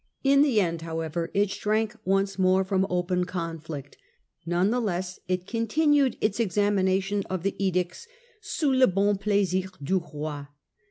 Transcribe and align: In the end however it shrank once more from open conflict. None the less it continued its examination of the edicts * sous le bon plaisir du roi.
In 0.23 0.41
the 0.41 0.59
end 0.59 0.81
however 0.81 1.29
it 1.35 1.51
shrank 1.51 1.95
once 2.05 2.39
more 2.39 2.63
from 2.63 2.87
open 2.89 3.23
conflict. 3.25 3.99
None 4.47 4.71
the 4.71 4.79
less 4.79 5.19
it 5.27 5.45
continued 5.45 6.17
its 6.21 6.39
examination 6.39 7.21
of 7.29 7.43
the 7.43 7.53
edicts 7.63 8.07
* 8.29 8.41
sous 8.41 8.75
le 8.75 8.87
bon 8.87 9.15
plaisir 9.17 9.69
du 9.83 9.99
roi. 9.99 10.47